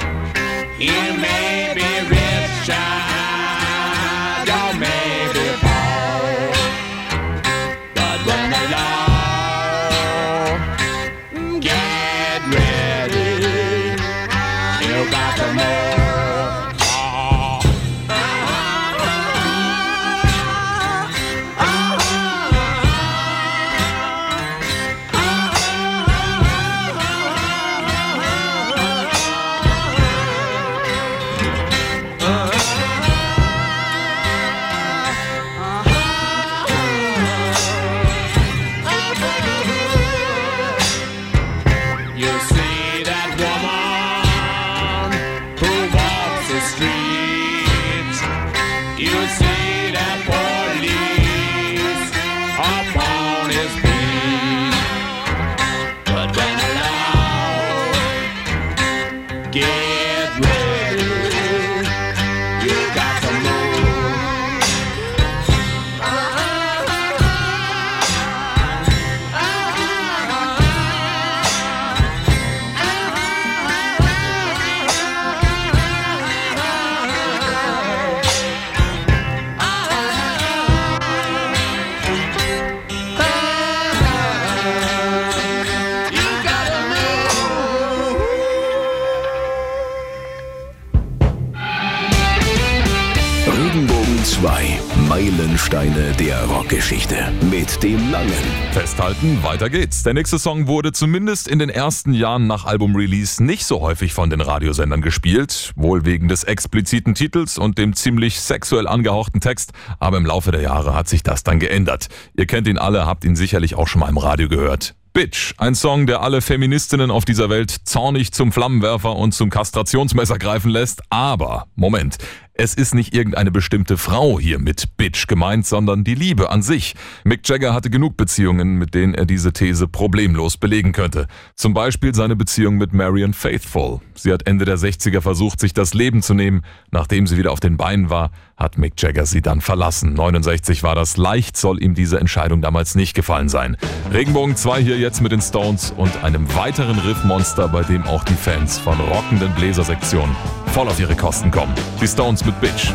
Festhalten, 99.21 99.43
weiter 99.43 99.69
geht's. 99.69 100.03
Der 100.03 100.15
nächste 100.15 100.39
Song 100.39 100.67
wurde 100.67 100.93
zumindest 100.93 101.47
in 101.47 101.59
den 101.59 101.69
ersten 101.69 102.15
Jahren 102.15 102.47
nach 102.47 102.65
Album-Release 102.65 103.43
nicht 103.43 103.67
so 103.67 103.81
häufig 103.81 104.15
von 104.15 104.31
den 104.31 104.41
Radiosendern 104.41 105.03
gespielt, 105.03 105.73
wohl 105.77 106.07
wegen 106.07 106.29
des 106.29 106.45
expliziten 106.45 107.15
Titels 107.15 107.59
und 107.59 107.77
dem 107.77 107.95
ziemlich 107.95 108.41
sexuell 108.41 108.89
angehauchten 108.89 109.41
Text, 109.41 109.73
aber 109.99 110.17
im 110.17 110.25
Laufe 110.25 110.53
der 110.53 110.63
Jahre 110.63 110.95
hat 110.95 111.09
sich 111.09 111.23
das 111.23 111.43
dann 111.43 111.61
geändert. 111.61 112.09
Ihr 112.35 112.47
kennt 112.47 112.67
ihn 112.67 112.79
alle, 112.79 113.05
habt 113.05 113.25
ihn 113.25 113.37
sicherlich 113.37 113.75
auch 113.75 113.89
schon 113.89 114.01
mal 114.01 114.09
im 114.09 114.17
Radio 114.19 114.49
gehört. 114.49 114.95
Bitch, 115.13 115.55
ein 115.59 115.75
Song, 115.75 116.07
der 116.07 116.23
alle 116.23 116.41
Feministinnen 116.41 117.11
auf 117.11 117.25
dieser 117.25 117.51
Welt 117.51 117.71
zornig 117.85 118.33
zum 118.33 118.53
Flammenwerfer 118.53 119.17
und 119.17 119.35
zum 119.35 119.51
Kastrationsmesser 119.51 120.39
greifen 120.39 120.71
lässt, 120.71 121.03
aber, 121.11 121.67
Moment, 121.75 122.17
Es 122.63 122.75
ist 122.75 122.95
nicht 122.95 123.15
irgendeine 123.15 123.51
bestimmte 123.51 123.97
Frau 123.97 124.39
hier 124.39 124.59
mit 124.59 124.99
Bitch 124.99 125.27
gemeint, 125.29 125.65
sondern 125.65 126.05
die 126.05 126.15
Liebe 126.15 126.51
an 126.51 126.61
sich. 126.61 126.95
Mick 127.25 127.49
Jagger 127.49 127.73
hatte 127.73 127.89
genug 127.89 128.19
Beziehungen, 128.19 128.75
mit 128.75 128.95
denen 128.95 129.15
er 129.15 129.25
diese 129.25 129.55
These 129.55 129.89
problemlos 129.89 130.59
belegen 130.59 130.93
könnte. 130.93 131.27
Zum 131.55 131.73
Beispiel 131.73 132.15
seine 132.15 132.37
Beziehung 132.37 132.77
mit 132.77 132.93
Marion 132.93 133.33
Faithful. 133.33 134.01
Sie 134.15 134.31
hat 134.31 134.47
Ende 134.47 134.67
der 134.67 134.77
60er 134.77 135.23
versucht, 135.23 135.59
sich 135.59 135.73
das 135.73 135.95
Leben 135.95 136.21
zu 136.21 136.35
nehmen. 136.35 136.61
Nachdem 136.91 137.27
sie 137.27 137.39
wieder 137.39 137.51
auf 137.51 137.61
den 137.61 137.79
Beinen 137.79 138.11
war, 138.11 138.31
hat 138.59 138.77
Mick 138.77 138.93
Jagger 139.01 139.25
sie 139.25 139.41
dann 139.41 139.63
verlassen. 139.63 140.13
69 140.13 140.83
war 140.83 140.95
das. 140.95 141.17
Leicht 141.17 141.57
soll 141.57 141.83
ihm 141.83 141.95
diese 141.95 142.21
Entscheidung 142.21 142.61
damals 142.61 142.95
nicht 142.95 143.15
gefallen 143.15 143.49
sein. 143.49 143.79
Regenbogen 144.13 144.55
2 144.55 144.83
hier 144.83 144.99
jetzt 144.99 145.23
mit 145.23 145.33
den 145.33 145.41
Stones 145.41 145.95
und 145.97 146.23
einem 146.23 146.55
weiteren 146.55 146.99
Riffmonster, 146.99 147.69
bei 147.69 147.85
dem 147.85 148.03
auch 148.03 148.25
die 148.25 148.35
Fans 148.35 148.77
von 148.77 149.01
rockenden 149.01 149.51
Bläsersektionen 149.55 150.37
voll 150.73 150.89
auf 150.89 151.01
ihre 151.01 151.17
Kosten 151.17 151.51
kommen. 151.51 151.75
Die 152.01 152.07
Stones 152.07 152.45
mit 152.45 152.59
Bitch. 152.61 152.93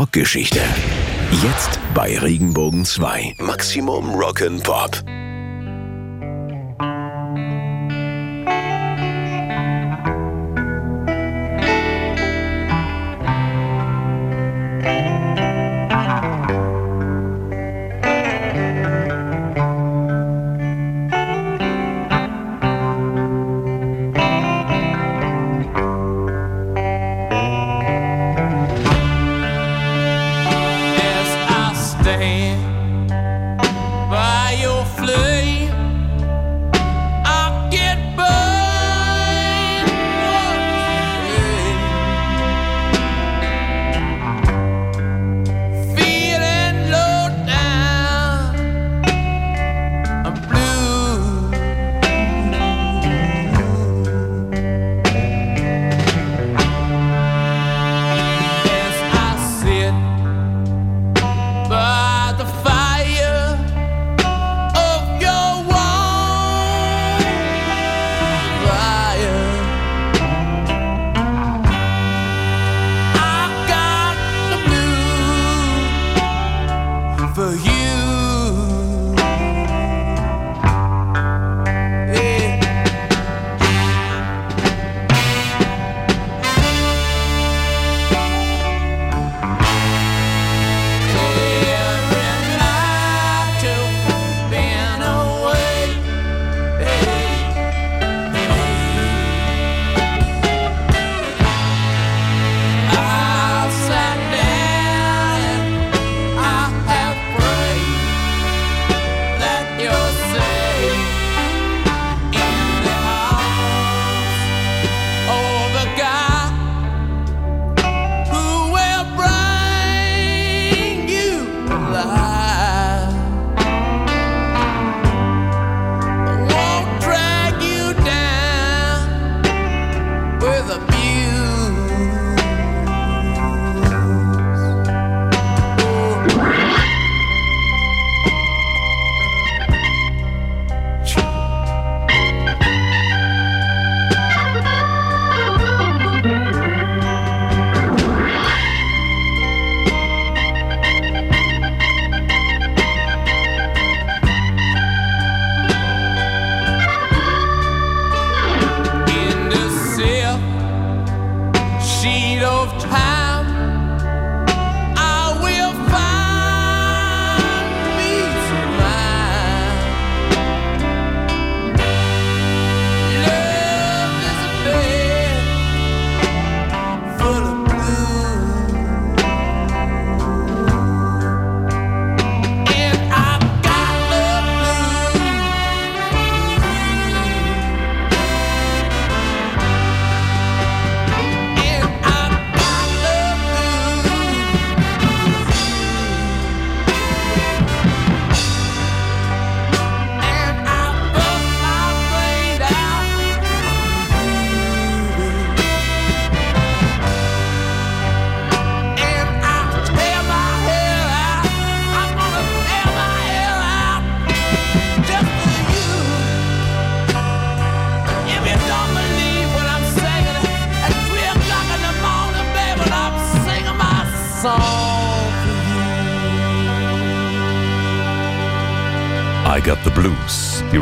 Rockgeschichte. 0.00 0.60
Jetzt 1.42 1.78
bei 1.94 2.18
Regenbogen 2.18 2.86
2. 2.86 3.34
Maximum 3.38 4.14
Rock'n'Pop. 4.18 5.09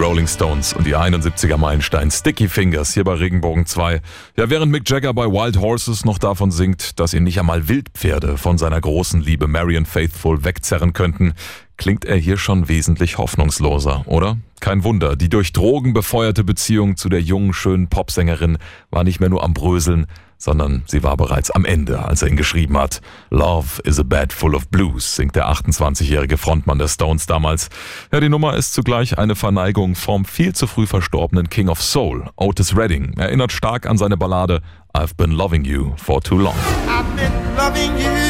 Rolling 0.08 0.26
Stones 0.26 0.72
und 0.72 0.86
ihr 0.86 0.98
71er 0.98 1.58
Meilenstein 1.58 2.10
Sticky 2.10 2.48
Fingers 2.48 2.94
hier 2.94 3.04
bei 3.04 3.12
Regenbogen 3.12 3.66
2. 3.66 4.00
Ja, 4.38 4.48
während 4.48 4.72
Mick 4.72 4.88
Jagger 4.88 5.12
bei 5.12 5.26
Wild 5.26 5.60
Horses 5.60 6.06
noch 6.06 6.16
davon 6.16 6.50
singt, 6.50 6.98
dass 6.98 7.12
ihn 7.12 7.24
nicht 7.24 7.38
einmal 7.38 7.68
Wildpferde 7.68 8.38
von 8.38 8.56
seiner 8.56 8.80
großen 8.80 9.20
Liebe 9.20 9.48
Marion 9.48 9.84
Faithful 9.84 10.44
wegzerren 10.44 10.94
könnten, 10.94 11.34
klingt 11.76 12.06
er 12.06 12.16
hier 12.16 12.38
schon 12.38 12.70
wesentlich 12.70 13.18
hoffnungsloser, 13.18 14.04
oder? 14.06 14.38
Kein 14.60 14.82
Wunder, 14.82 15.14
die 15.14 15.28
durch 15.28 15.52
Drogen 15.52 15.92
befeuerte 15.92 16.42
Beziehung 16.42 16.96
zu 16.96 17.10
der 17.10 17.20
jungen, 17.20 17.52
schönen 17.52 17.88
Popsängerin 17.88 18.56
war 18.90 19.04
nicht 19.04 19.20
mehr 19.20 19.28
nur 19.28 19.44
am 19.44 19.52
Bröseln, 19.52 20.06
sondern 20.38 20.82
sie 20.86 21.02
war 21.02 21.16
bereits 21.16 21.50
am 21.50 21.64
Ende, 21.64 22.04
als 22.04 22.22
er 22.22 22.28
ihn 22.28 22.36
geschrieben 22.36 22.78
hat. 22.78 23.00
Love 23.30 23.82
is 23.82 23.98
a 23.98 24.04
bed 24.04 24.32
full 24.32 24.54
of 24.54 24.68
blues, 24.68 25.16
singt 25.16 25.36
der 25.36 25.50
28-jährige 25.50 26.38
Frontmann 26.38 26.78
der 26.78 26.88
Stones 26.88 27.26
damals. 27.26 27.68
Ja, 28.12 28.20
die 28.20 28.28
Nummer 28.28 28.56
ist 28.56 28.72
zugleich 28.72 29.18
eine 29.18 29.34
Verneigung 29.34 29.94
vom 29.94 30.24
viel 30.24 30.54
zu 30.54 30.66
früh 30.66 30.86
verstorbenen 30.86 31.50
King 31.50 31.68
of 31.68 31.82
Soul, 31.82 32.30
Otis 32.36 32.76
Redding. 32.76 33.12
Erinnert 33.18 33.52
stark 33.52 33.86
an 33.86 33.98
seine 33.98 34.16
Ballade 34.16 34.62
I've 34.94 35.16
been 35.16 35.32
loving 35.32 35.64
you 35.64 35.94
for 35.96 36.20
too 36.20 36.38
long. 36.38 36.56
I've 36.88 37.04
been 37.16 37.56
loving 37.56 37.96
you 37.98 38.27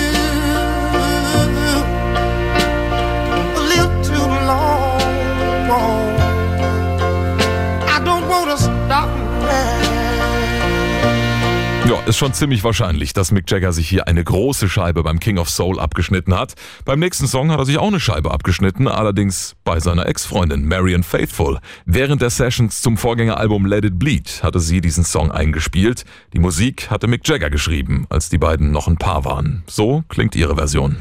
Ist 12.06 12.16
schon 12.16 12.32
ziemlich 12.32 12.64
wahrscheinlich, 12.64 13.12
dass 13.12 13.32
Mick 13.32 13.50
Jagger 13.50 13.72
sich 13.72 13.88
hier 13.88 14.08
eine 14.08 14.24
große 14.24 14.68
Scheibe 14.68 15.02
beim 15.02 15.20
King 15.20 15.36
of 15.36 15.50
Soul 15.50 15.78
abgeschnitten 15.78 16.34
hat. 16.34 16.54
Beim 16.86 17.00
nächsten 17.00 17.26
Song 17.26 17.50
hat 17.50 17.58
er 17.58 17.66
sich 17.66 17.76
auch 17.76 17.88
eine 17.88 18.00
Scheibe 18.00 18.30
abgeschnitten, 18.30 18.88
allerdings 18.88 19.56
bei 19.62 19.78
seiner 19.78 20.06
Ex-Freundin 20.06 20.66
Marion 20.66 21.02
Faithful. 21.02 21.58
Während 21.84 22.22
der 22.22 22.30
Sessions 22.30 22.80
zum 22.80 22.96
Vorgängeralbum 22.96 23.66
Let 23.66 23.84
It 23.84 23.98
Bleed 23.98 24.42
hatte 24.42 24.60
sie 24.60 24.80
diesen 24.80 25.04
Song 25.04 25.30
eingespielt. 25.30 26.04
Die 26.32 26.38
Musik 26.38 26.90
hatte 26.90 27.08
Mick 27.08 27.28
Jagger 27.28 27.50
geschrieben, 27.50 28.06
als 28.08 28.30
die 28.30 28.38
beiden 28.38 28.70
noch 28.70 28.88
ein 28.88 28.96
Paar 28.96 29.26
waren. 29.26 29.62
So 29.66 30.02
klingt 30.08 30.34
ihre 30.34 30.56
Version. 30.56 30.96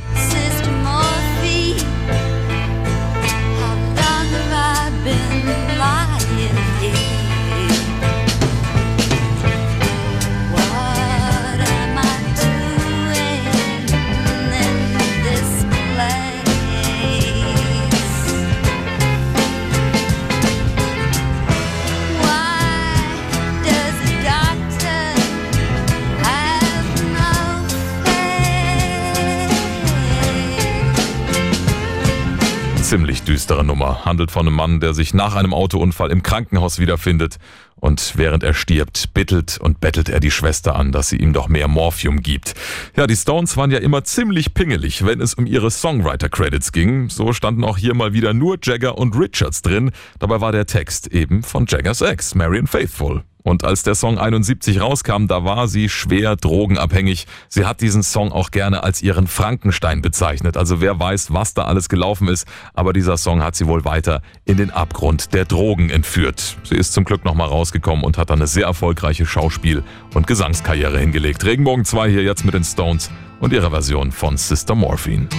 Düstere 33.28 33.64
Nummer. 33.64 34.06
Handelt 34.06 34.32
von 34.32 34.48
einem 34.48 34.56
Mann, 34.56 34.80
der 34.80 34.94
sich 34.94 35.14
nach 35.14 35.36
einem 35.36 35.54
Autounfall 35.54 36.12
im 36.12 36.24
Krankenhaus 36.24 36.80
wiederfindet. 36.80 37.38
Und 37.76 38.14
während 38.16 38.44
er 38.44 38.54
stirbt, 38.54 39.14
bittelt 39.14 39.60
und 39.60 39.80
bettelt 39.80 40.10
er 40.10 40.20
die 40.20 40.32
Schwester 40.32 40.76
an, 40.76 40.92
dass 40.92 41.10
sie 41.10 41.18
ihm 41.18 41.34
doch 41.34 41.48
mehr 41.48 41.68
Morphium 41.68 42.22
gibt. 42.22 42.56
Ja, 42.96 43.06
die 43.06 43.16
Stones 43.16 43.56
waren 43.58 43.70
ja 43.70 43.78
immer 43.78 44.04
ziemlich 44.04 44.54
pingelig, 44.54 45.06
wenn 45.06 45.22
es 45.22 45.36
um 45.36 45.46
ihre 45.46 45.70
Songwriter-Credits 45.70 46.72
ging. 46.72 47.10
So 47.10 47.34
standen 47.34 47.64
auch 47.64 47.78
hier 47.78 47.94
mal 47.94 48.14
wieder 48.14 48.34
nur 48.34 48.58
Jagger 48.64 48.98
und 48.98 49.16
Richards 49.16 49.62
drin. 49.62 49.92
Dabei 50.20 50.42
war 50.42 50.52
der 50.52 50.66
Text 50.66 51.08
eben 51.08 51.44
von 51.44 51.66
Jaggers 51.68 52.02
Ex, 52.02 52.34
Marion 52.34 52.66
Faithful. 52.66 53.24
Und 53.48 53.64
als 53.64 53.84
der 53.84 53.96
Song 53.96 54.18
71 54.18 54.82
rauskam, 54.82 55.28
da 55.28 55.46
war 55.46 55.70
sie 55.70 55.88
schwer 55.88 56.36
drogenabhängig. 56.36 57.28
Sie 57.48 57.64
hat 57.64 57.80
diesen 57.80 58.04
Song 58.04 58.34
auch 58.34 58.52
gerne 58.52 58.84
als 58.84 59.02
ihren 59.02 59.26
Frankenstein 59.26 60.02
bezeichnet. 60.02 60.58
Also 60.58 60.82
wer 60.82 61.00
weiß, 61.00 61.32
was 61.32 61.54
da 61.54 61.64
alles 61.64 61.88
gelaufen 61.88 62.28
ist. 62.28 62.46
Aber 62.74 62.92
dieser 62.92 63.16
Song 63.16 63.42
hat 63.42 63.56
sie 63.56 63.66
wohl 63.66 63.86
weiter 63.86 64.22
in 64.44 64.58
den 64.58 64.70
Abgrund 64.70 65.34
der 65.34 65.46
Drogen 65.46 65.90
entführt. 65.90 66.58
Sie 66.64 66.76
ist 66.76 66.92
zum 66.92 67.06
Glück 67.06 67.24
nochmal 67.24 67.48
rausgekommen 67.48 68.04
und 68.04 68.18
hat 68.18 68.32
dann 68.32 68.40
eine 68.40 68.48
sehr 68.48 68.66
erfolgreiche 68.66 69.26
Schauspiel- 69.26 69.84
und 70.14 70.28
Gesangskarriere 70.28 71.00
hingelegt. 71.00 71.46
Regenbogen 71.46 71.86
2 71.86 72.10
hier 72.10 72.24
jetzt 72.24 72.44
mit 72.44 72.54
den 72.54 72.66
Stones 72.66 73.10
und 73.40 73.54
ihrer 73.54 73.72
Version 73.72 74.12
von 74.12 74.36
Sister 74.36 74.76
Morphine. 74.76 75.30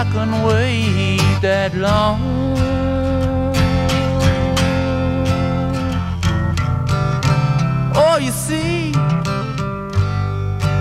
I 0.00 0.04
can 0.04 0.32
wait 0.44 1.20
that 1.42 1.74
long. 1.74 2.22
Oh, 7.94 8.16
you 8.16 8.30
see 8.30 8.92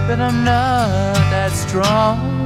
that 0.07 0.22
I'm 0.22 0.45
not 0.45 1.15
that 1.32 1.51
strong. 1.51 2.38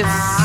Is 0.00 0.39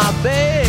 my 0.00 0.22
bed. 0.22 0.59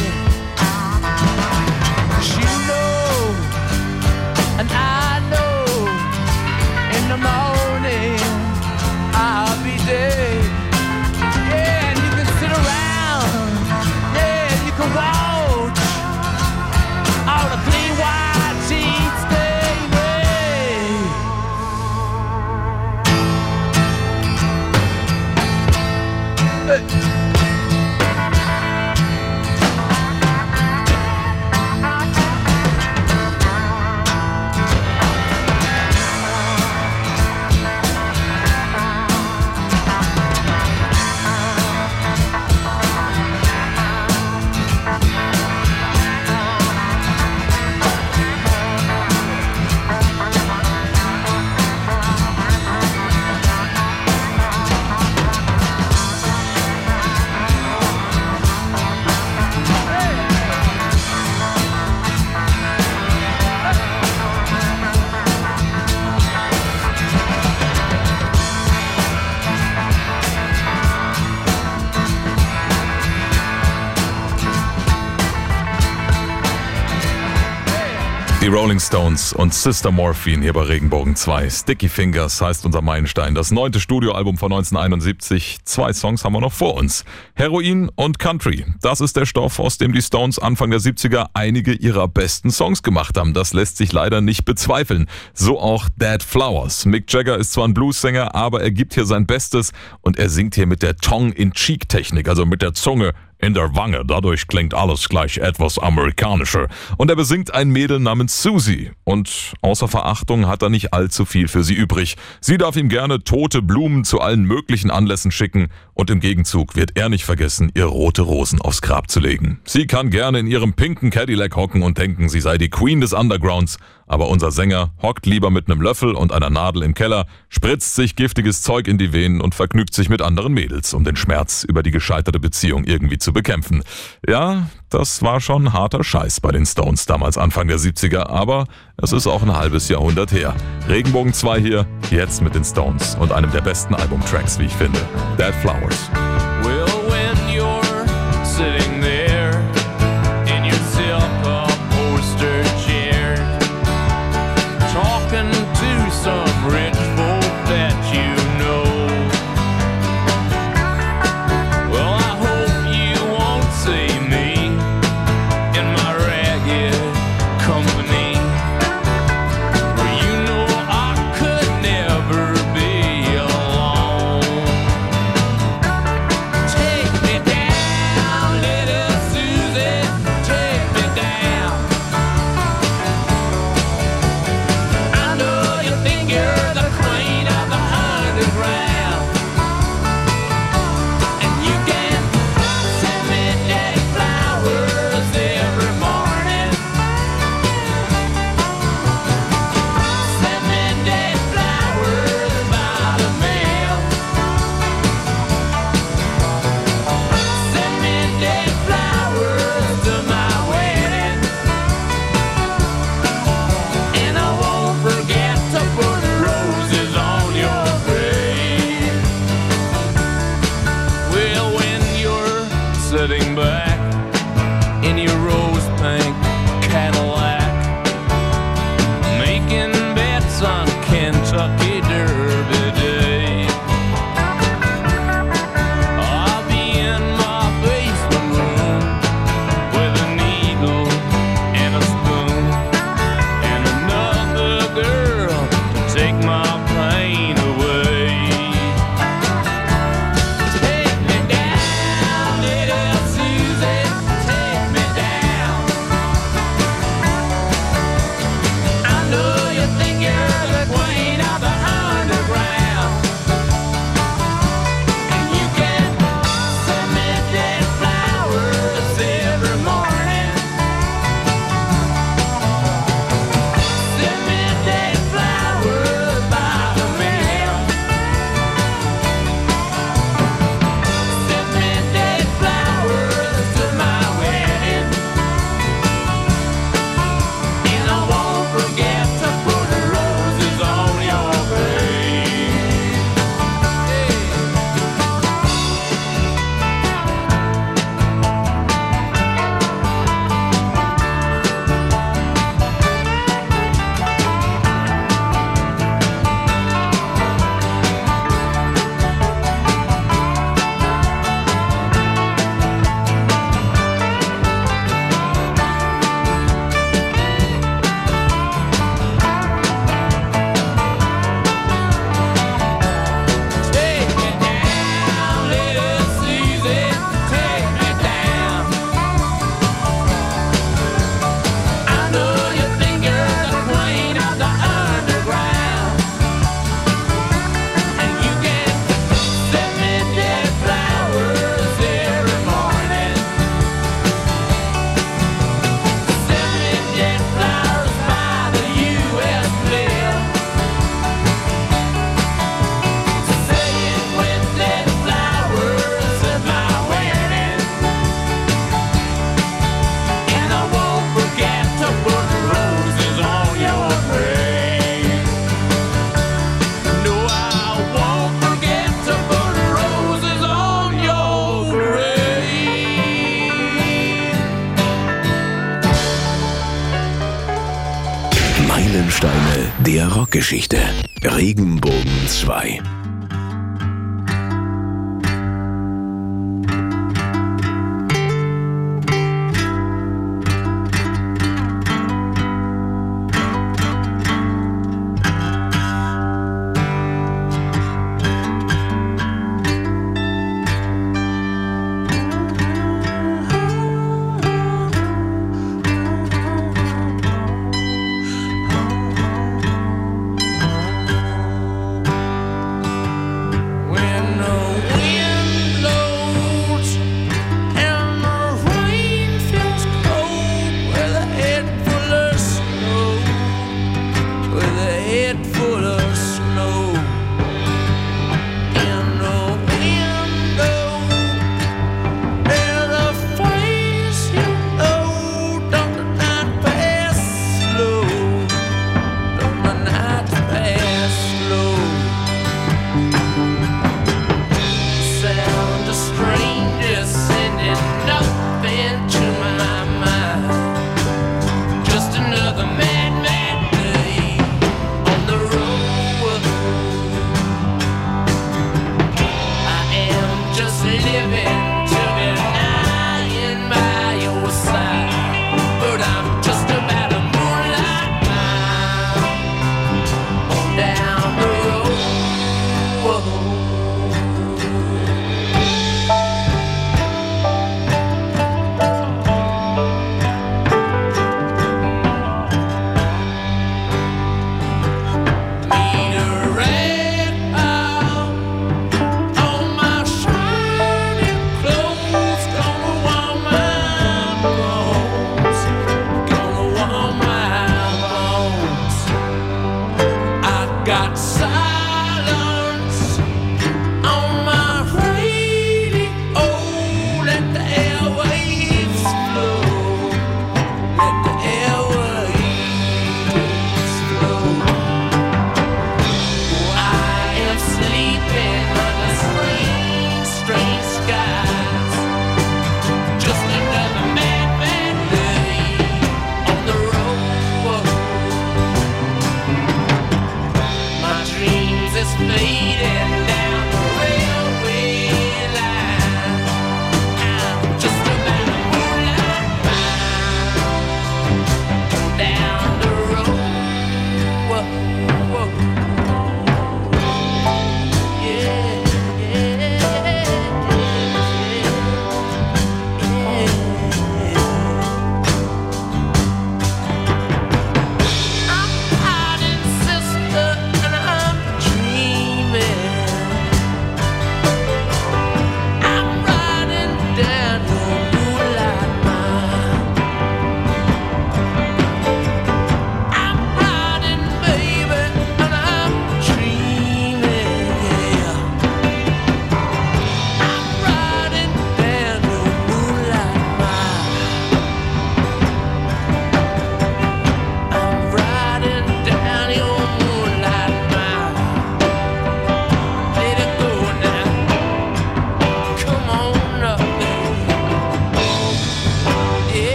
Rolling 78.62 78.80
Stones 78.80 79.34
und 79.34 79.56
Sister 79.56 79.90
Morphine 79.90 80.44
hier 80.44 80.54
bei 80.54 80.62
Regenbogen 80.62 81.16
2. 81.16 81.50
Sticky 81.50 81.90
Fingers 81.90 82.40
heißt 82.42 82.64
unser 82.64 82.84
Meilenstein. 82.84 83.34
Das 83.34 83.50
neunte 83.50 83.80
Studioalbum 83.80 84.38
von 84.38 84.52
1971. 84.52 85.58
Zwei 85.64 85.94
Songs 85.94 86.24
haben 86.24 86.34
wir 86.34 86.42
noch 86.42 86.54
vor 86.54 86.76
uns. 86.76 87.04
Heroin 87.34 87.90
und 87.96 88.20
Country. 88.20 88.64
Das 88.80 89.02
ist 89.02 89.18
der 89.18 89.26
Stoff, 89.26 89.58
aus 89.60 89.80
dem 89.80 89.94
die 89.94 90.02
Stones 90.04 90.38
Anfang 90.38 90.70
der 90.70 90.80
70er 90.80 91.30
einige 91.34 91.74
ihrer 91.74 92.08
besten 92.08 92.52
Songs 92.52 92.84
gemacht 92.84 93.18
haben. 93.18 93.34
Das 93.34 93.54
lässt 93.54 93.78
sich 93.78 93.94
leider 93.94 94.22
nicht 94.22 94.46
bezweifeln. 94.46 95.08
So 95.34 95.60
auch 95.60 95.90
Dead 95.96 96.22
Flowers. 96.22 96.86
Mick 96.86 97.12
Jagger 97.12 97.40
ist 97.40 97.54
zwar 97.54 97.68
ein 97.68 97.74
Bluessänger, 97.74 98.36
aber 98.36 98.62
er 98.62 98.70
gibt 98.70 98.94
hier 98.94 99.06
sein 99.06 99.26
Bestes 99.26 99.72
und 100.02 100.20
er 100.20 100.30
singt 100.30 100.54
hier 100.54 100.68
mit 100.68 100.84
der 100.84 100.98
Tongue-in-Cheek-Technik, 100.98 102.30
also 102.30 102.46
mit 102.46 102.62
der 102.62 102.76
Zunge 102.76 103.14
in 103.42 103.54
der 103.54 103.76
Wange. 103.76 104.04
Dadurch 104.06 104.48
klingt 104.48 104.74
alles 104.74 105.10
gleich 105.10 105.38
etwas 105.38 105.80
amerikanischer. 105.80 106.68
Und 106.98 107.10
er 107.10 107.16
besingt 107.16 107.54
ein 107.54 107.70
Mädel 107.70 108.00
namens 108.00 108.42
Susie. 108.42 108.92
Und 109.04 109.54
außer 109.62 109.88
Verachtung 109.88 110.48
hat 110.48 110.62
er 110.62 110.70
nicht 110.70 110.94
allzu 110.94 111.26
viel 111.26 111.48
für 111.48 111.64
sie 111.64 111.74
übrig. 111.74 112.16
Sie 112.40 112.58
darf 112.58 112.76
ihm 112.76 112.90
gerne 112.90 113.24
tote 113.24 113.62
Blumen 113.62 114.04
zu 114.04 114.22
allen 114.22 114.44
möglichen 114.44 114.92
Anlässen 114.92 115.32
schicken. 115.32 115.70
Und 115.94 116.10
im 116.10 116.20
Gegenzug 116.20 116.76
wird 116.76 116.92
er 116.96 117.10
nicht 117.10 117.26
vergessen, 117.26 117.72
ihr 117.76 117.86
rote 117.86 118.22
Rosen 118.22 118.62
aufs 118.62 118.82
Grab 118.82 119.10
zu 119.10 119.20
legen. 119.20 119.60
Sie 119.66 119.88
kann 119.88 120.10
gerne 120.10 120.40
in 120.40 120.48
ihrem 120.48 120.74
pinken 120.74 121.10
Cadillac 121.10 121.56
hocken 121.56 121.84
und 121.84 121.98
denken, 121.98 122.30
sie 122.30 122.42
sei 122.42 122.58
die 122.58 122.70
Queen 122.70 123.02
des 123.02 123.14
Undergrounds. 123.14 123.78
Aber 124.12 124.28
unser 124.28 124.52
Sänger 124.52 124.92
hockt 125.02 125.26
lieber 125.26 125.50
mit 125.52 125.72
einem 125.72 125.82
Löffel 125.82 126.16
und 126.16 126.34
einer 126.34 126.50
Nadel 126.50 126.84
im 126.84 126.94
Keller, 126.94 127.28
spritzt 127.48 127.96
sich 127.96 128.18
giftiges 128.18 128.62
Zeug 128.62 128.90
in 128.90 128.98
die 128.98 129.14
Venen 129.14 129.40
und 129.40 129.56
vergnügt 129.56 129.94
sich 129.94 130.10
mit 130.10 130.22
anderen 130.22 130.52
Mädels, 130.52 130.94
um 130.94 131.06
den 131.06 131.16
Schmerz 131.16 131.64
über 131.64 131.82
die 131.82 131.92
gescheiterte 131.92 132.42
Beziehung 132.42 132.84
irgendwie 132.84 133.20
zu 133.20 133.32
bekämpfen. 133.32 133.84
Ja, 134.28 134.68
das 134.90 135.22
war 135.22 135.40
schon 135.40 135.72
harter 135.72 136.04
Scheiß 136.04 136.42
bei 136.42 136.52
den 136.52 136.66
Stones 136.66 137.06
damals 137.06 137.38
Anfang 137.38 137.70
der 137.70 137.78
70er, 137.78 138.28
aber 138.28 138.66
es 138.98 139.14
ist 139.14 139.28
auch 139.28 139.44
ein 139.44 139.56
halbes 139.56 139.88
Jahrhundert 139.88 140.34
her. 140.34 140.56
Regenbogen 140.90 141.34
2 141.34 141.62
hier, 141.62 141.88
jetzt 142.10 142.42
mit 142.42 142.54
den 142.54 142.66
Stones 142.66 143.16
und 143.16 143.32
einem 143.32 143.52
der 143.54 143.62
besten 143.62 143.96
Albumtracks, 143.96 144.60
wie 144.60 144.66
ich 144.66 144.74
finde. 144.74 145.00
Dead 145.38 145.56
Flowers. 145.62 146.12